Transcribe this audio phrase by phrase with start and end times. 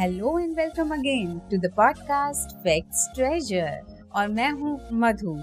[0.00, 3.80] Hello and welcome again to the podcast facts treasure
[4.16, 5.34] और मैं हूँ मधु।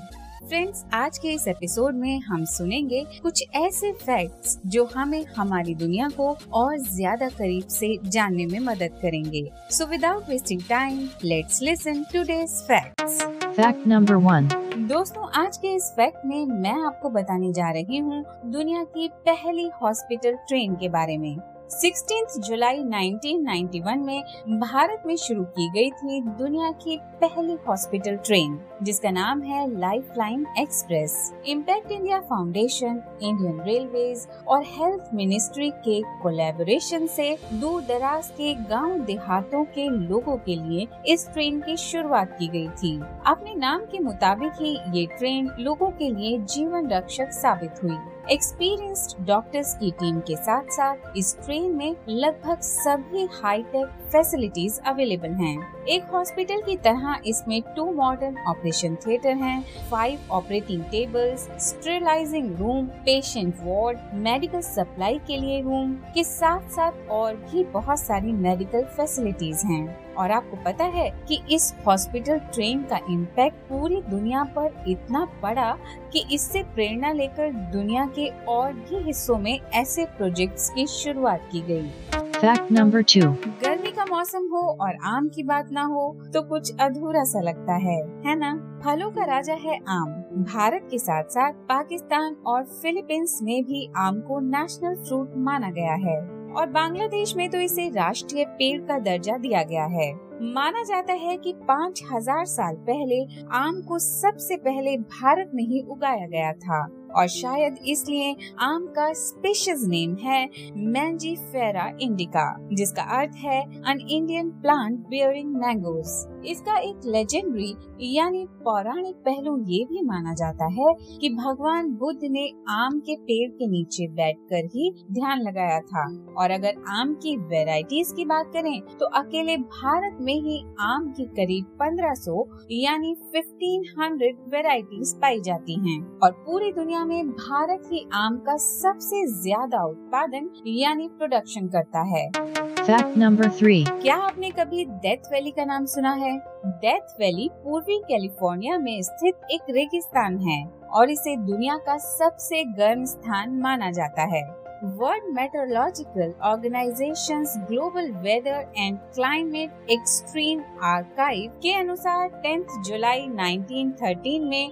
[0.48, 6.08] फ्रेंड्स आज के इस एपिसोड में हम सुनेंगे कुछ ऐसे फैक्ट्स जो हमें हमारी दुनिया
[6.10, 12.04] को और ज़्यादा करीब से जानने में मदद करेंगे। So without wasting time let's listen
[12.24, 14.48] today's facts fact number one
[14.88, 19.70] दोस्तों आज के इस फैक्ट में मैं आपको बताने जा रही हूँ दुनिया की पहली
[19.82, 21.36] हॉस्पिटल ट्रेन के बारे में।
[21.72, 28.58] 16 जुलाई 1991 में भारत में शुरू की गई थी दुनिया की पहली हॉस्पिटल ट्रेन,
[28.84, 36.02] जिसका नाम है Life Line Express Impact India Foundation Indian Railways और हेल्थ मिनिस्ट्री के
[36.22, 42.38] कोलेबोरेशन से दूर दराज के गाँव देहातों के लोगों के लिए इस ट्रेन की शुरुआत
[42.40, 47.32] की गई थी। अपने नाम के मुताबिक ही ये ट्रेन लोगों के लिए जीवन रक्षक
[47.34, 47.98] साबित हुई।
[48.32, 55.34] एक्सपीरियंस्ड डॉक्टर्स की टीम के साथ साथ इस ट्रेन में लगभग सभी हाईटेक फैसिलिटीज़ अवेलेबल
[55.34, 62.56] हैं। एक हॉस्पिटल की तरह इसमें टू मॉडर्न ऑपरेशन थिएटर हैं, five operating tables sterilising
[62.58, 68.32] room patient ward medical supply के लिए रूम के साथ साथ और भी बहुत सारी
[68.34, 74.44] मेडिकल फैसिलिटीज़ हैं और आपको पता है कि इस हॉस्पिटल ट्रेन का इम्पैक्ट पूरी दुनिया
[74.44, 75.72] पर इतना पड़ा
[76.14, 81.62] कि इससे प्रेरणा लेकर दुनिया के और भी हिस्सों में ऐसे प्रोजेक्ट्स की शुरुआत की
[81.62, 81.90] गई।
[82.38, 86.72] फैक्ट नंबर टू गर्मी का मौसम हो और आम की बात ना हो तो कुछ
[86.80, 88.82] अधूरा सा लगता है है ना?
[88.86, 90.12] फलों का राजा है आम
[90.44, 95.94] भारत के साथ साथ पाकिस्तान और फिलीपींस में भी आम को नेशनल फ्रूट माना गया
[95.94, 100.12] है और बांग्लादेश में तो इसे राष्ट्रीय पेड़ का दर्जा दिया गया है।
[100.44, 103.24] माना जाता है कि पाँच हज़ार साल पहले
[103.58, 106.86] आम को सबसे पहले भारत में ही उगाया गया था।
[107.16, 110.44] और शायद इसलिए आम का स्पेशल नेम है
[110.78, 116.16] मैंजी फेरा इंडिका जिसका अर्थ है an Indian plant bearing mangoes
[116.48, 117.74] इसका एक लेजेंडरी
[118.16, 123.50] यानी पौराणिक पहलू ये भी माना जाता है कि भगवान बुद्ध ने आम के पेड़
[123.52, 126.06] के नीचे बैठकर ही ध्यान लगाया था।
[126.38, 131.26] और अगर आम की वेराइटीज की बात करें तो अकेले भारत में ही आम की
[131.40, 138.38] करीब 1500 यानी 1500 वेराइटीज पाई जाती हैं। और पूरी दुनिया में भारत ही आम
[138.38, 145.32] का सबसे ज़्यादा उत्पादन यानी प्रोडक्शन करता है। फैक्ट नंबर थ्री क्या आपने कभी डेथ
[145.32, 146.38] वैली का नाम सुना है?
[146.66, 153.04] डेथ वैली पूर्वी कैलिफ़ोर्निया में स्थित एक रेगिस्तान है और इसे दुनिया का सबसे गर्म
[153.06, 154.44] स्थान माना जाता है।
[154.84, 164.72] World Meteorological Organization Global Weather and Climate Extreme Archive के अनुसार 10 जुलाई 1913 में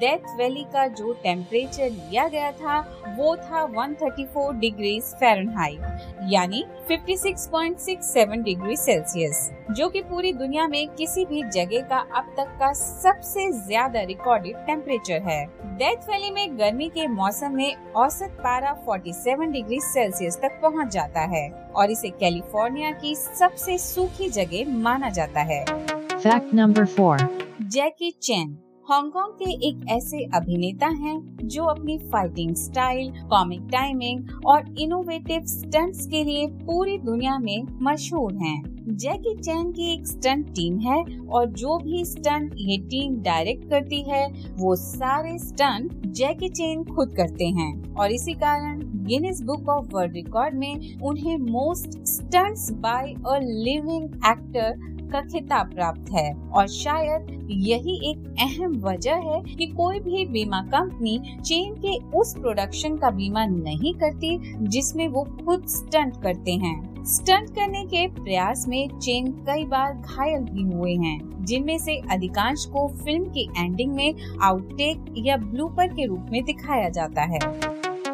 [0.00, 2.80] डेथ वैली का जो टेम्परेचर लिया गया था,
[3.18, 11.24] वो था 134 डिग्री फ़ारेनहाइट यानी 56.67 डिग्री सेल्सियस जो कि पूरी दुनिया में किसी
[11.24, 15.44] भी जगह का अब तक का सबसे ज़्यादा रिकॉर्डेड टेम्परेचर है।
[15.78, 21.20] डेथ वैली में गर्मी के मौसम में औसत पारा 47 डिग्री सेल्सियस तक पहुँच जाता
[21.20, 25.64] है और इसे कैलिफ़ोर्निया की सबसे सूखी जगह माना जाता है
[26.10, 27.28] fact number four
[27.62, 28.56] Jackie Chan
[28.90, 36.06] Hong के एक ऐसे अभिनेता हैं जो अपनी फाइटिंग स्टाइल कॉमिक टाइमिंग और इनोवेटिव स्टंट्स
[36.06, 41.46] के लिए पूरी दुनिया में मशहूर हैं। जैकी चैन की एक स्टंट टीम है और
[41.46, 47.44] जो भी स्टंट ये टीम डायरेक्ट करती है, वो सारे स्टंट जैकी चैन खुद करते
[47.44, 53.38] हैं। और इसी कारण Guinness Book of World Record में उन्हें most stunts by a
[53.42, 60.00] living actor का खिताब प्राप्त है। और शायद यही एक अहम वजह है कि कोई
[60.00, 66.22] भी बीमा कंपनी चेन के उस प्रोडक्शन का बीमा नहीं करती जिसमें वो खुद स्टंट
[66.22, 71.78] करते हैं। स्टंट करने के प्रयास में चेन कई बार घायल भी हुए हैं जिनमें
[71.78, 77.22] से अधिकांश को फ़िल्म की एंडिंग में आउटटेक या ब्लूपर के रूप में दिखाया जाता
[77.22, 77.38] है।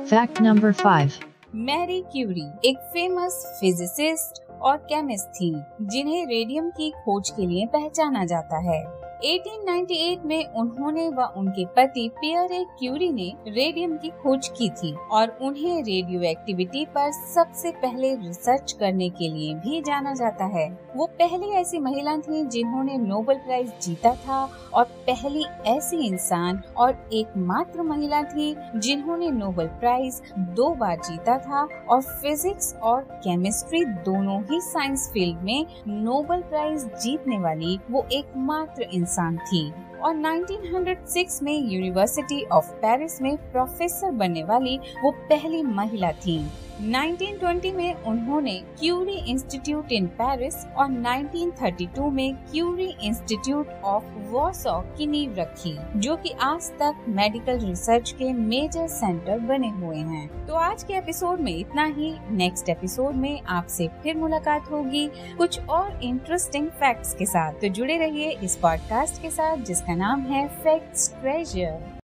[0.04, 1.10] Fact number five
[1.54, 8.24] Marie Curie एक फ़ेमस फिजिसिस्ट और केमिस्ट थी जिन्हें रेडियम की खोज के लिए पहचाना
[8.24, 14.48] जाता है। 1898 में उन्होंने व उनके पति पियर ए क्यूरी ने रेडियम की खोज
[14.48, 20.14] की थी और उन्हें रेडियो एक्टिविटी पर सबसे पहले रिसर्च करने के लिए भी जाना
[20.14, 25.96] जाता है। वो पहली ऐसी महिला थी जिन्होंने नोबेल प्राइज जीता था और पहली ऐसी
[26.06, 33.00] इंसान और एकमात्र महिला थी जिन्होंने नोबेल प्राइज दो बार जीता था और फिजिक्स और
[33.00, 39.70] केमिस्ट्री दोनों ही साइंस फ़ील्ड में नोबेल प्राइज जीतने वाली वो एकमात्र इंसान थी
[40.02, 46.38] और 1906 में यूनिवर्सिटी ऑफ़ पेरिस में प्रोफेसर बनने वाली वो पहली महिला थी।
[46.80, 55.06] 1920 में उन्होंने क्यूरी इंस्टीट्यूट इन पेरिस और 1932 में क्यूरी इंस्टीट्यूट ऑफ़ वॉसो की
[55.06, 60.54] नींव रखी, जो कि आज तक मेडिकल रिसर्च के मेजर सेंटर बने हुए हैं। तो
[60.54, 66.00] आज के एपिसोड में इतना ही। नेक्स्ट एपिसोड में आपसे फिर मुलाकात होगी। कुछ और
[66.02, 71.14] इंटरेस्टिंग फैक्ट्स के साथ। तो जुड़े रहिए इस पॉडकास्ट के साथ, जिसका नाम है फैक्ट्स
[71.20, 71.99] ट्रेजर